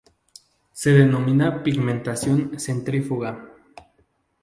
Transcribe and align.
Se 0.73 0.89
denomina 0.93 1.61
pigmentación 1.61 2.59
"centrífuga". 2.59 3.51